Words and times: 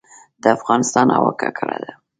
د 0.41 0.43
افغانستان 0.57 1.07
هوا 1.17 1.31
ککړه 1.41 1.77
ده 1.83 1.91